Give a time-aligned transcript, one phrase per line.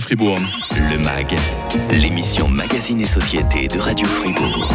[0.00, 0.38] Fribourg.
[0.90, 1.34] Le MAG,
[1.90, 4.70] l'émission Magazine et Société de Radio Fribourg.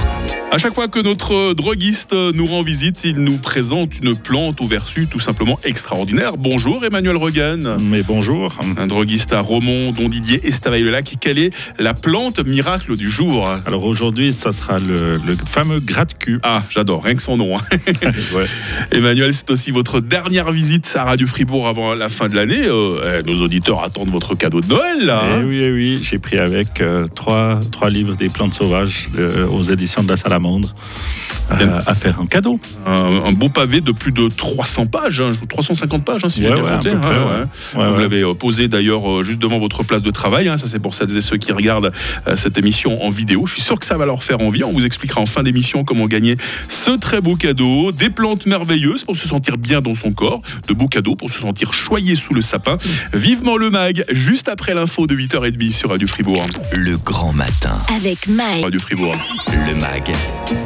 [0.51, 4.67] À chaque fois que notre droguiste nous rend visite, il nous présente une plante au
[4.67, 6.37] vertu tout simplement extraordinaire.
[6.37, 7.77] Bonjour Emmanuel Regan.
[7.81, 8.53] Mais bonjour.
[8.77, 11.15] Un droguiste à Romont, dont Didier Estavayer-le-Lac.
[11.19, 11.49] Quelle est
[11.79, 13.49] la plante miracle du jour?
[13.65, 16.39] Alors aujourd'hui, ça sera le, le fameux gratte-cul.
[16.43, 17.57] Ah, j'adore, rien que son nom.
[17.57, 17.61] hein.
[18.33, 18.45] Ouais.
[18.91, 22.63] Emmanuel, c'est aussi votre dernière visite à Radio Fribourg avant la fin de l'année.
[22.65, 25.23] Euh, nos auditeurs attendent votre cadeau de Noël, là.
[25.25, 25.45] Eh hein.
[25.47, 29.63] oui, eh oui, j'ai pris avec euh, trois, trois livres des plantes sauvages euh, aux
[29.63, 30.73] éditions de la Salamandre
[31.61, 32.59] euh, à faire un cadeau.
[32.85, 32.91] Un,
[33.25, 36.61] un beau pavé de plus de 300 pages, hein, 350 pages, hein, si Ouais, j'ai
[36.61, 36.89] bien compté.
[36.91, 37.15] hein, près, ouais.
[37.15, 37.83] ouais.
[37.83, 38.01] Ouais, Vous ouais.
[38.01, 40.47] l'avez euh, posé d'ailleurs euh, juste devant votre place de travail.
[40.49, 41.91] hein, ça, c'est pour celles et ceux qui regardent
[42.27, 43.45] euh, cette émission en vidéo.
[43.45, 44.63] Je suis sûr que ça va leur faire envie.
[44.63, 46.35] On vous expliquera en fin d'émission comment gagner
[46.69, 47.91] ce très beau cadeau.
[47.91, 50.41] Des plantes merveilleuses pour se sentir bien dans son corps.
[50.67, 52.77] De beaux cadeaux pour se sentir choyé sous le sapin.
[53.13, 56.43] Vivement le mag, juste après l'info de 8h30 sur Radio Fribourg.
[56.71, 57.77] Le grand matin.
[57.95, 58.63] Avec Mike.
[58.63, 59.15] Radio Fribourg.
[59.47, 60.11] Le MAG,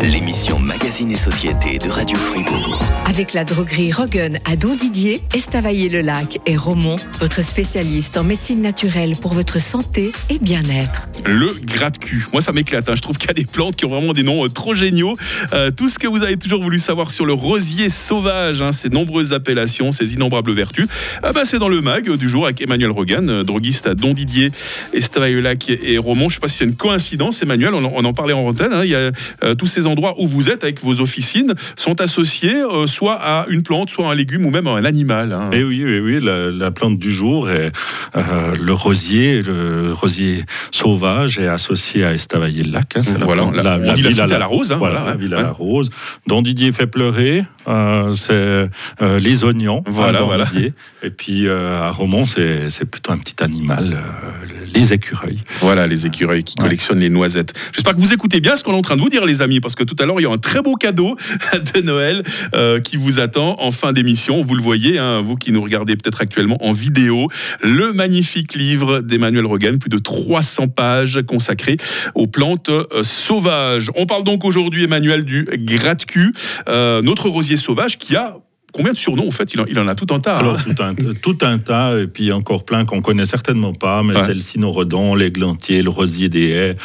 [0.02, 2.84] l'émission Magazine et Société de Radio Fribourg.
[3.08, 9.14] Avec la droguerie Rogan à Don Didier, Estavayer-le-Lac et Romont, votre spécialiste en médecine naturelle
[9.22, 11.08] pour votre santé et bien-être.
[11.26, 12.28] le gratte-cul.
[12.32, 12.90] Moi, ça m'éclate.
[12.90, 12.96] hein.
[12.96, 15.16] Je trouve qu'il y a des plantes qui ont vraiment des noms euh, trop géniaux.
[15.54, 18.90] Euh, tout ce que vous avez toujours voulu savoir sur le rosier sauvage, hein, ses
[18.90, 20.88] nombreuses appellations, ses innombrables vertus,
[21.24, 24.14] ah bah, c'est dans le mag du jour avec Emmanuel Rogan, euh, droguiste à Don
[24.14, 24.52] Didier,
[24.94, 26.28] Estavayer-le-Lac et et Romont.
[26.30, 27.74] Je ne sais pas si c'est une coïncidence, Emmanuel.
[27.74, 28.74] On, en- on en parlait en antenne.
[28.74, 28.82] hein.
[28.84, 29.12] Il y a
[29.44, 33.46] euh, tous ces endroits où vous êtes avec vos officines sont associés euh, soit à
[33.50, 35.32] une plante, soit à un légume ou même à un animal.
[35.34, 35.50] hein.
[35.52, 37.72] Et oui, oui, oui, la, la plante du jour est
[38.16, 42.98] euh, le rosier, le rosier sauvage est associé à Estavayer-le-Lac.
[42.98, 45.18] hein, c'est la Voilà, la- dit la cité à la rose, hein, voilà, voilà, la
[45.18, 45.90] ville à la rose.
[46.28, 48.70] Dont Didier fait pleurer, euh, c'est
[49.20, 49.84] les oignons.
[49.86, 50.46] hein, Voilà, voilà.
[50.46, 50.74] Didier.
[51.04, 53.98] Et puis à Romont, c'est plutôt un petit animal,
[54.74, 55.40] les écureuils.
[55.62, 56.64] Voilà les écureuils qui Ouais.
[56.64, 57.54] collectionnent les noisettes.
[57.74, 59.60] J'espère que vous écoutez bien ce qu'on est en train de vous dire, les amis,
[59.60, 61.14] parce que tout à l'heure, il y a un très beau cadeau
[61.76, 62.24] de Noël
[62.56, 64.42] euh, qui vous attend en fin d'émission.
[64.42, 67.28] Vous le voyez, hein, vous qui nous regardez peut-être actuellement en vidéo,
[67.62, 71.76] le magnifique livre d'Emmanuel Rogan, plus de 300 pages consacrées
[72.16, 73.92] aux plantes euh, sauvages.
[73.98, 76.34] On parle donc aujourd'hui, Emmanuel, du gratte-cul,
[76.68, 78.38] notre rosier sauvage qui a
[78.78, 80.36] combien de surnoms, en fait il en, il en a tout un tas.
[80.36, 80.40] hein.
[80.40, 84.14] Alors, tout un, tout un tas, et puis encore plein qu'on connaît certainement pas, mais
[84.16, 84.24] Ouais.
[84.26, 86.76] c'est le cynorhodon, l'églantier, le rosier des haies,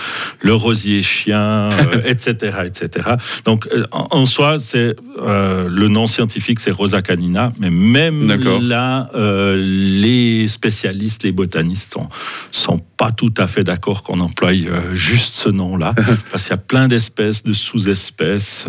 [0.40, 3.10] le rosier chien, euh, etc., etc.
[3.44, 8.26] Donc, euh, en, en soi, c'est euh, le nom scientifique, c'est Rosa canina, mais même
[8.60, 12.08] là, euh, les spécialistes, les botanistes sont,
[12.50, 14.52] sont pas tout à fait d'accord qu'on emploie
[14.94, 15.94] juste ce nom-là,
[16.30, 18.66] parce qu'il y a plein d'espèces, de sous-espèces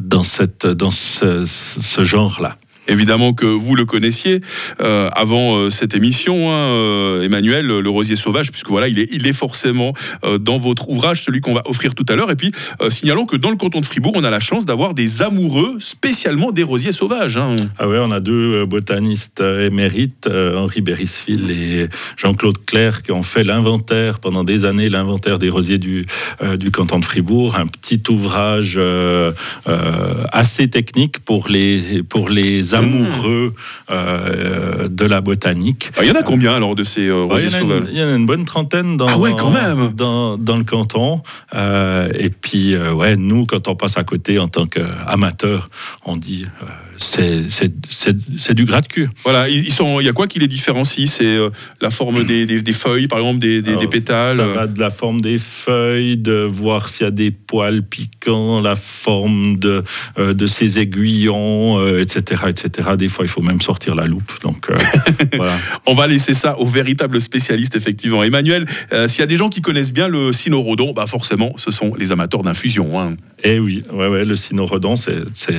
[0.00, 1.44] dans, cette, dans ce,
[1.84, 2.56] ce genre-là.
[2.86, 4.40] Évidemment que vous le connaissiez
[4.80, 9.32] euh, avant euh, cette émission, hein, euh, Emmanuel, le rosier sauvage, puisque voilà, il est,
[9.34, 9.94] forcément
[10.38, 12.30] dans votre ouvrage, celui qu'on va offrir tout à l'heure.
[12.30, 12.52] Et puis,
[12.88, 16.52] signalons que dans le canton de Fribourg, on a la chance d'avoir des amoureux spécialement
[16.52, 17.36] des rosiers sauvages.
[17.36, 17.56] hein.
[17.78, 23.42] Ah ouais, on a deux botanistes émérites, Henri Berisville et Jean-Claude Clerc, qui ont fait
[23.42, 26.06] l'inventaire pendant des années, l'inventaire des rosiers du,
[26.56, 27.56] du canton de Fribourg.
[27.56, 28.78] Un petit ouvrage
[30.32, 33.54] assez technique pour les, pour les amoureux
[33.90, 35.90] euh, de la botanique.
[35.96, 37.58] Ah, Il y en a combien alors de ces euh, Ouais, rosiers il, y en
[37.58, 39.92] a sauvages une, il y en a une bonne trentaine dans, Ah ouais, quand même.
[39.94, 41.22] dans, dans le canton.
[41.54, 45.68] Euh, et puis, ouais, nous, quand on passe à côté en tant qu'amateur,
[46.04, 46.46] on dit
[46.98, 49.08] c'est c'est- c'est- c'est du gratte-cul.
[49.24, 50.00] Voilà, ils sont.
[50.00, 51.08] Il y a quoi qui les différencie?
[51.10, 51.50] C'est euh,
[51.80, 54.36] la forme des, des- des feuilles, par exemple, des, des- des Alors, pétales.
[54.36, 58.60] Ça va de la forme des feuilles, de voir s'il y a des poils piquants,
[58.60, 59.82] la forme de,
[60.18, 62.90] euh, de ses aiguillons, euh, etc., etc.
[62.96, 64.32] Des fois, il faut même sortir la loupe.
[64.42, 64.76] Donc, euh,
[65.36, 65.56] voilà.
[65.86, 68.22] On va laisser ça aux véritables spécialistes, effectivement.
[68.22, 71.70] Emmanuel, euh, s'il y a des gens qui connaissent bien le cynorhodon, bah forcément, ce
[71.70, 72.98] sont les amateurs d'infusion.
[73.00, 73.14] hein.
[73.42, 75.14] Eh oui, ouais, ouais, le cynorhodon, c'est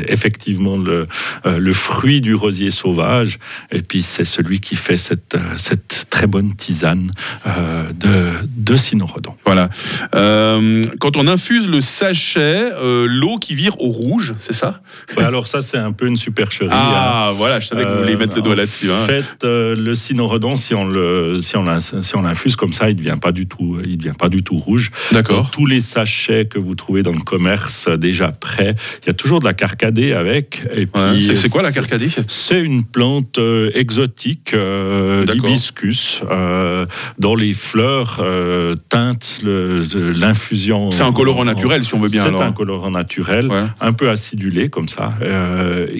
[0.07, 1.05] effectivement le, euh,
[1.45, 3.39] le fruit du rosier sauvage.
[3.71, 7.09] Et puis, c'est celui qui fait cette, euh, cette très bonne tisane
[7.47, 9.35] euh, de, de cynorhodon.
[9.45, 9.69] Voilà.
[10.15, 14.81] Euh, quand on infuse le sachet, euh, l'eau qui vire au rouge, c'est ça?
[15.17, 16.69] Ouais, alors, ça, c'est un peu une supercherie.
[16.71, 16.73] hein.
[16.73, 18.91] Ah, voilà, je savais que vous vouliez Euh, mettre le doigt en là-dessus.
[18.91, 19.05] hein.
[19.05, 22.89] fait, euh, le cynorhodon, si on le, si on l'in- si on l'infuse comme ça,
[22.89, 24.91] il devient pas du tout, il devient pas du tout rouge.
[25.11, 25.51] D'accord.
[25.51, 29.13] tous les sachets que vous trouvez dans le commerce euh, déjà prêts, il y a
[29.13, 31.14] toujours de la carcadée avec, et puis Ouais.
[31.21, 36.85] C'est- quoi la carcadée C'est une plante euh, exotique, euh, l'hibiscus, euh,
[37.19, 40.91] dont les fleurs euh, teintent l'infusion.
[40.91, 42.23] C'est un colorant naturel, si on veut bien.
[42.23, 43.63] C'est un colorant naturel, Ouais.
[43.81, 45.13] un peu acidulé comme ça,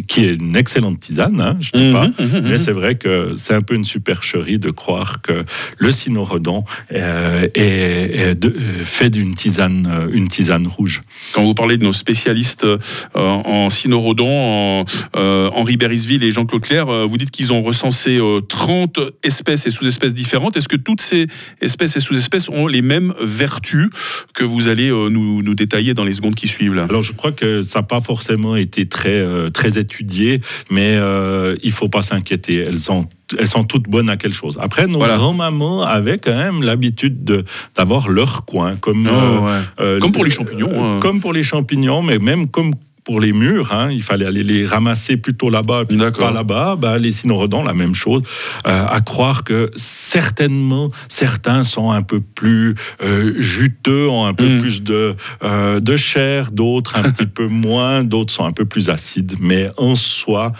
[0.07, 2.07] qui est une excellente tisane, hein, je dis Mhm, pas.
[2.07, 2.47] mhm, mhm.
[2.49, 5.43] Mais c'est vrai que c'est un peu une supercherie de croire que
[5.77, 11.01] le cynorhodon est, est de- fait d'une tisane, une tisane rouge.
[11.33, 12.65] Quand vous parlez de nos spécialistes
[13.13, 18.41] en cynorhodon, en, Henri Berisville et Jean-Claude Claire, euh, vous dites qu'ils ont recensé euh,
[18.41, 20.57] 30 espèces et sous-espèces différentes.
[20.57, 21.27] Est-ce que toutes ces
[21.61, 23.89] espèces et sous-espèces ont les mêmes vertus
[24.33, 26.85] que vous allez euh, nous, nous détailler dans les secondes qui suivent là?
[26.89, 31.55] Alors je crois que ça n'a pas forcément été très, euh, très étudié, mais euh,
[31.63, 32.57] il faut pas s'inquiéter.
[32.57, 33.05] Elles ont
[33.39, 34.59] elles sont toutes bonnes à quelque chose.
[34.61, 35.17] Après, nos Voilà.
[35.17, 37.43] grands-mamans avaient quand même l'habitude de-
[37.75, 39.61] d'avoir leur coin, comme, Oh, euh, ouais.
[39.79, 40.99] euh, Comme pour les euh, champignons, euh, hein.
[41.01, 42.75] Comme pour les champignons, mais même comme
[43.05, 46.75] pour les murs, hein, il fallait aller les ramasser plutôt là-bas, puis pas là-bas.
[46.75, 48.23] Bah, les cynorhodons, la même chose.
[48.67, 52.73] Euh, à croire que certainement certains sont un peu plus
[53.03, 54.59] euh, juteux, ont un peu Mm.
[54.61, 58.89] plus de, euh, de chair, d'autres un petit peu moins, d'autres sont un peu plus
[58.89, 59.35] acides.
[59.39, 60.53] Mais en soi,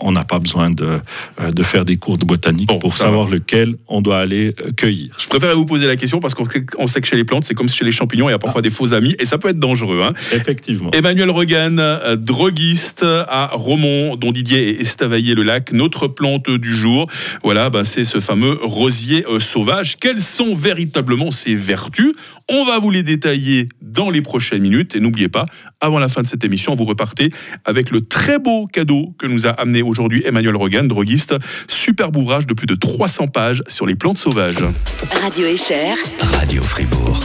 [0.00, 1.00] on n'a pas besoin de,
[1.50, 5.14] de faire des cours de botanique Bon, pour savoir lequel on doit aller cueillir.
[5.20, 6.46] Je préfère vous poser la question parce qu'on
[6.86, 8.70] sait, que chez les plantes, c'est comme chez les champignons, il y a parfois des
[8.70, 10.00] faux amis et ça peut être dangereux.
[10.02, 10.12] hein.
[10.32, 10.90] Effectivement.
[10.92, 15.72] Emmanuel Regan, euh, droguiste à Romont, dont Didier est Estavayer-le-Lac.
[15.72, 17.08] Notre plante du jour,
[17.42, 19.96] voilà, bah, c'est ce fameux rosier euh, sauvage.
[19.96, 22.12] Quelles sont véritablement ses vertus?
[22.48, 24.94] On va vous les détailler dans les prochaines minutes.
[24.94, 25.46] Et n'oubliez pas,
[25.80, 27.30] avant la fin de cette émission, vous repartez
[27.64, 31.34] avec le très beau cadeau que nous a amené aujourd'hui Emmanuel Regan, droguiste.
[31.66, 34.64] Superbe ouvrage de plus de 300 pages sur les plantes sauvages.
[35.22, 36.36] Radio FR.
[36.38, 37.20] Radio Fribourg.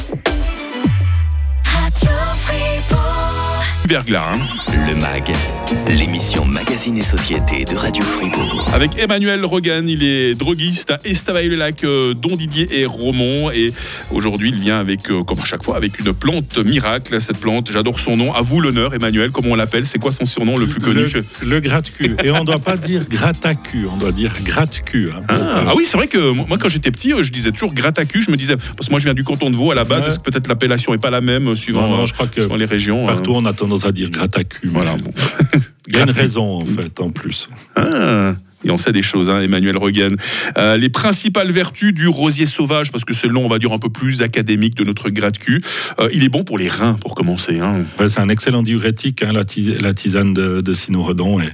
[3.93, 4.39] Verglas, hein.
[4.87, 8.69] Le MAG, l'émission Magazine et Société de Radio Fribourg.
[8.73, 13.49] Avec Emmanuel Rogan, il est droguiste à Estavayer-le-Lac, euh, dont Didier et Romont.
[13.51, 13.71] Et
[14.11, 17.19] aujourd'hui, il vient avec, euh, comme à chaque fois, avec une plante miracle.
[17.21, 18.33] Cette plante, j'adore son nom.
[18.33, 19.31] À vous l'honneur, Emmanuel.
[19.31, 19.85] Comment on l'appelle?
[19.85, 21.01] C'est quoi son surnom le plus connu?
[21.13, 22.15] Le, le gratte-cul.
[22.23, 25.11] Et on ne doit pas dire gratte-cul, on doit dire gratte-cul.
[25.15, 25.23] hein.
[25.29, 28.21] Ah, ah oui, c'est vrai que moi, quand j'étais petit, je disais toujours gratacu.
[28.21, 30.03] Je me disais, parce que moi, je viens du canton de Vaud à la base.
[30.03, 30.07] Ouais.
[30.09, 32.41] Est-ce que peut-être l'appellation n'est pas la même euh, suivant, Non, non, je crois que
[32.41, 33.41] suivant les régions partout hein.
[33.43, 34.69] on a tendance à dire gratte-cul.
[34.71, 34.95] Voilà.
[34.95, 35.11] bon.
[35.87, 37.49] Il y a une raison en fait, en plus.
[37.75, 38.35] Ah,
[38.65, 40.15] et on sait des choses, hein, Emmanuel Regan.
[40.57, 43.73] Euh, les principales vertus du rosier sauvage, parce que c'est le nom, on va dire,
[43.73, 45.61] un peu plus académique de notre gratte-cul.
[45.99, 47.59] Euh, il est bon pour les reins, pour commencer.
[47.59, 47.85] hein.
[47.99, 49.21] Ouais, c'est un excellent diurétique.
[49.21, 51.53] hein, la, ti- la tisane de, de cynorhodon est,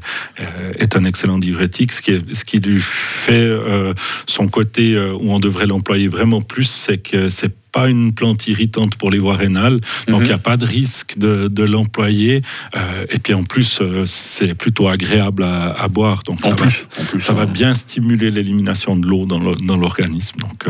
[0.77, 1.91] est un excellent diurétique.
[1.93, 3.95] Ce qui, est- ce qui lui fait euh,
[4.27, 8.95] son côté où on devrait l'employer vraiment plus, c'est que c'est pas une plante irritante
[8.95, 10.23] pour les voies rénales, donc il Mhm.
[10.23, 12.41] n'y a pas de risque de, de l'employer.
[12.75, 16.55] Euh, et puis en plus, euh, c'est plutôt agréable à, à boire, donc En ça,
[16.55, 17.45] plus, en plus, va, ça va hein.
[17.45, 20.39] bien stimuler l'élimination de l'eau dans le- l'organisme.
[20.39, 20.65] Donc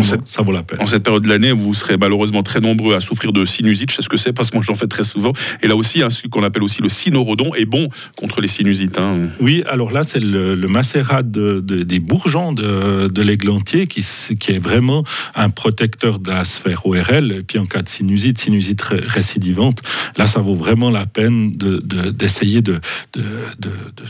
[0.00, 0.80] vraiment, cette- ça vaut la peine.
[0.80, 3.90] En cette période de l'année, vous serez malheureusement très nombreux à souffrir de sinusite.
[3.90, 5.32] Je sais ce que c'est parce que moi j'en fais très souvent.
[5.62, 8.98] Et là aussi, hein, ce qu'on appelle aussi le cynorhodon est bon contre les sinusites.
[8.98, 9.28] hein.
[9.40, 14.00] Oui, alors là, c'est le, le macérat de- de- des bourgeons de, de l'églantier qui,
[14.00, 15.02] est vraiment
[15.34, 17.32] un protecteur de la sphère ORL.
[17.32, 19.82] Et puis en cas de sinusite, sinusite ré- récidivante,
[20.16, 22.80] là, ça vaut vraiment la peine de- de- d'essayer de,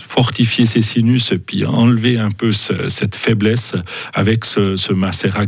[0.09, 3.75] fortifier ces sinus et puis enlever un peu ce- cette faiblesse
[4.15, 5.47] avec ce, ce macérat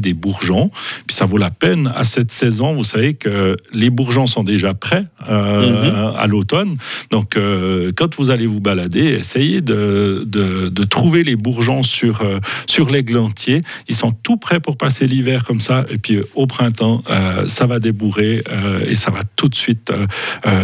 [0.00, 0.70] des bourgeons.
[1.06, 2.74] Puis ça vaut la peine à cette saison.
[2.74, 6.76] Vous savez que les bourgeons sont déjà prêts euh, à l'automne.
[7.10, 12.22] Donc, euh, quand vous allez vous balader, essayez de, de, de trouver les bourgeons sur,
[12.22, 13.62] euh, sur l'églantier.
[13.88, 15.84] Ils sont tout prêts pour passer l'hiver comme ça.
[15.90, 17.02] Et puis, euh, au printemps,
[17.46, 18.42] ça va débourrer
[18.86, 19.92] et ça va tout de suite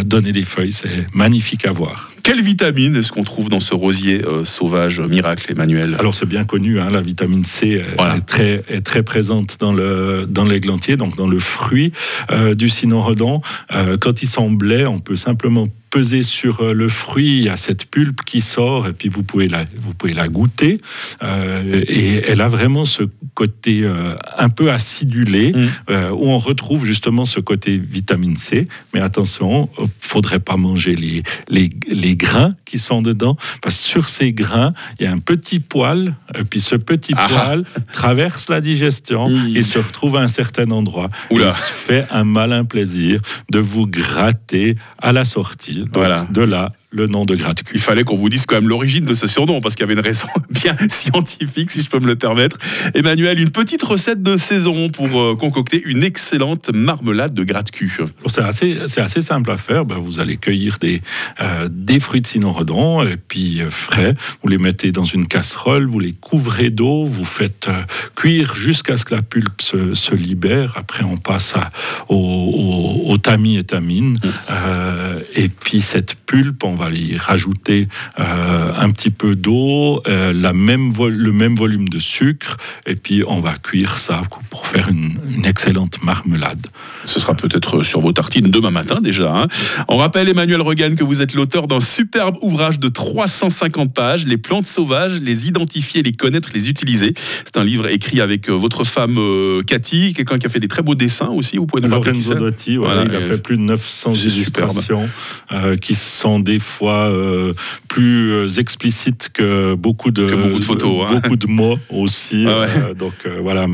[0.05, 0.71] donner des feuilles.
[0.71, 2.10] C'est magnifique à voir.
[2.23, 6.25] Quelle vitamine est-ce qu'on trouve dans ce rosier euh, sauvage euh, miracle, Emmanuel Alors c'est
[6.25, 8.17] bien connu, hein, la vitamine C est, Voilà.
[8.17, 11.91] est très, est très présente dans le dans l'églantier, donc dans le fruit
[12.31, 13.41] euh, du cynorhodon.
[13.73, 17.57] Euh, quand sont blés, on peut simplement peser sur euh, le fruit, il y a
[17.57, 20.79] cette pulpe qui sort et puis vous pouvez la, vous pouvez la goûter.
[21.21, 23.03] Euh, et elle a vraiment ce
[23.35, 25.67] côté euh, un peu acidulé Mm.
[25.89, 28.67] euh, où on retrouve justement ce côté vitamine C.
[28.93, 33.87] Mais attention, il faudrait pas manger les, les, les grains qui sont dedans parce que
[33.87, 37.27] sur ces grains, il y a un petit poil et puis ce petit Ah.
[37.29, 39.57] poil traverse la digestion Mmh.
[39.57, 41.09] et se retrouve à un certain endroit.
[41.29, 41.47] Oula.
[41.47, 43.19] Il se fait un malin plaisir
[43.51, 45.80] de vous gratter à la sortie.
[45.93, 46.17] Voilà.
[46.31, 47.75] de là, le nom de Gratte-Cul.
[47.75, 49.93] Il fallait qu'on vous dise quand même l'origine de ce surnom, parce qu'il y avait
[49.93, 52.57] une raison bien scientifique, si je peux me le permettre.
[52.93, 57.99] Emmanuel, une petite recette de saison pour euh, concocter une excellente marmelade de gratte-cul.
[58.27, 59.85] C'est assez, simple à faire.
[59.85, 61.01] Ben, vous allez cueillir des,
[61.39, 64.15] euh, des fruits de cynorhodon, et puis euh, frais.
[64.41, 67.81] Vous les mettez dans une casserole, vous les couvrez d'eau, vous faites euh,
[68.15, 70.73] cuire jusqu'à ce que la pulpe se, se libère.
[70.77, 71.71] Après, on passe à,
[72.09, 74.19] au, au, au tamis et tamine.
[74.49, 77.87] Euh, et puis, cette pulpe, on va y rajouter
[78.19, 82.57] euh, un petit peu d'eau, euh, la même le même volume de sucre,
[82.87, 86.67] et puis on va cuire ça pour faire une, une excellente marmelade.
[87.05, 89.33] Ce sera peut-être sur vos tartines demain matin déjà.
[89.35, 89.47] hein.
[89.87, 94.37] On rappelle, Emmanuel Regan, que vous êtes l'auteur d'un superbe ouvrage de 350 pages, Les
[94.37, 97.13] plantes sauvages, les identifier, les connaître, les utiliser.
[97.45, 99.17] C'est un livre écrit avec euh, votre femme
[99.65, 101.57] Cathy, quelqu'un qui a fait des très beaux dessins aussi.
[101.57, 104.71] Vous pouvez nous Lorenzo Dotti, voilà, Voilà, il a fait plus de 900 c'est superbe.
[104.71, 105.09] illustrations
[105.51, 107.53] euh, qui sont des fois euh,
[107.87, 111.19] plus euh, explicites que beaucoup de, Que beaucoup de photos, hein.
[111.21, 112.45] beaucoup de mots aussi.
[112.47, 112.67] Ah ouais.
[112.77, 113.67] Euh, donc voilà,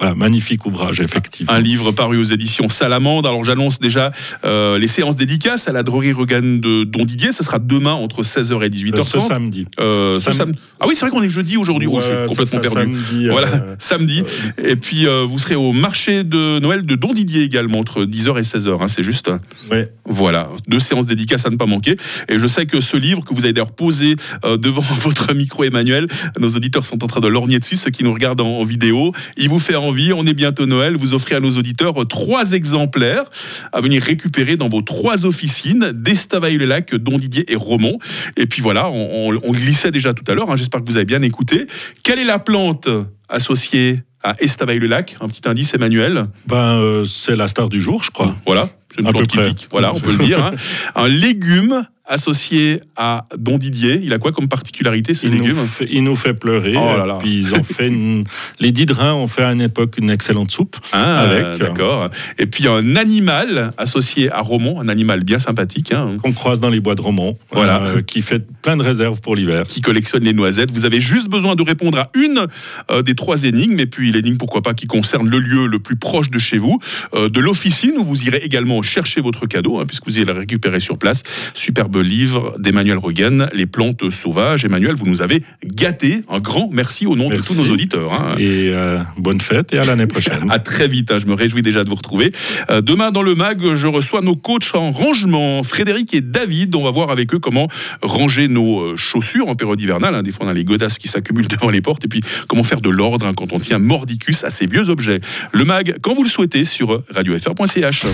[0.00, 1.52] voilà, magnifique ouvrage effectivement.
[1.52, 3.26] Un livre paru aux éditions Salamande.
[3.26, 4.10] Alors j'annonce déjà
[4.44, 7.32] euh, les séances dédicaces à la droguerie Regan de Don Didier.
[7.32, 9.02] Ce sera demain entre 16h et Euh, 18h30.
[9.04, 9.66] ce samedi.
[9.78, 11.86] Euh, ce Sam- sam- Ah oui, c'est vrai qu'on est jeudi aujourd'hui.
[11.90, 12.96] Oh, je suis complètement perdu.
[12.96, 14.22] Samedi, euh, Voilà, samedi.
[14.64, 18.38] Et puis euh, vous serez au marché de Noël de Don Didier également entre 10h
[18.38, 18.78] et 16h.
[18.82, 19.30] hein, c'est juste.
[19.70, 19.92] ouais.
[20.12, 21.94] Voilà, deux séances dédicaces à ne pas manquer.
[22.28, 25.62] Et je sais que ce livre que vous avez d'ailleurs posé euh, devant votre micro,
[25.62, 26.06] Emmanuel,
[26.38, 29.12] nos auditeurs sont en train de lorgner dessus, ceux qui nous regardent en, en vidéo.
[29.36, 33.24] Il vous fait envie, on est bientôt Noël, vous offrez à nos auditeurs trois exemplaires
[33.72, 35.90] à venir récupérer dans vos trois officines.
[35.92, 37.98] d'Estavayer-le-Lac, Don Didier et Romont.
[38.36, 40.96] Et puis voilà, on, on- on glissait déjà tout à l'heure, hein, j'espère que vous
[40.96, 41.66] avez bien écouté.
[42.04, 42.88] Quelle est la plante
[43.28, 46.26] associée à Estavayer-le-Lac Un petit indice, Emmanuel?
[46.46, 48.34] Ben, euh, c'est la star du jour, je crois.
[48.46, 49.48] voilà, c'est une À plante peu près.
[49.50, 49.68] qui pique.
[49.70, 50.44] Voilà, on peut le dire.
[50.44, 50.52] hein.
[50.94, 51.82] Un légume
[52.12, 54.00] associé à Don Didier.
[54.02, 55.64] Il a quoi comme particularité ce Il nous, légume?
[55.66, 56.74] fait, il nous fait pleurer.
[56.76, 57.18] Oh là là.
[57.20, 58.24] Puis ils ont fait une-
[58.58, 60.76] les Didrains ont fait à une époque une excellente soupe.
[60.90, 61.60] Ah, avec.
[61.60, 62.08] d'accord.
[62.38, 66.68] Et puis un animal associé à Romont, un animal bien sympathique, hein, qu'on croise dans
[66.70, 67.80] les bois de Romont, Voilà.
[67.82, 69.62] euh, qui fait plein de réserves pour l'hiver.
[69.68, 70.72] qui collectionne les noisettes.
[70.72, 72.46] Vous avez juste besoin de répondre à une
[72.90, 75.94] euh, des trois énigmes, et puis l'énigme, pourquoi pas, qui concerne le lieu le plus
[75.96, 76.80] proche de chez vous,
[77.14, 80.32] euh, de l'officine où vous irez également chercher votre cadeau, hein, puisque vous allez le
[80.32, 81.22] récupérer sur place.
[81.54, 84.64] Superbe livre d'Emmanuel Regan, Les plantes sauvages.
[84.64, 86.22] Emmanuel, vous nous avez gâté.
[86.28, 88.12] Un grand merci au nom de tous nos auditeurs.
[88.12, 88.34] hein.
[88.38, 90.46] Et euh, bonne fête et à l'année prochaine.
[90.50, 92.32] À très vite, hein, je me réjouis déjà de vous retrouver.
[92.70, 96.74] Euh, demain dans le MAG, je reçois nos coachs en rangement, Frédéric et David.
[96.74, 97.68] On va voir avec eux comment
[98.02, 100.14] ranger nos euh, chaussures en période hivernale.
[100.14, 100.22] hein.
[100.22, 102.04] Des fois, on a les godasses qui s'accumulent devant les portes.
[102.04, 105.20] Et puis, comment faire de l'ordre hein, quand on tient mordicus à ces vieux objets.
[105.52, 108.04] Le MAG, quand vous le souhaitez, sur radiofr.ch.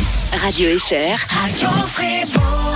[0.57, 1.19] Radio FR.
[1.29, 2.57] Radio.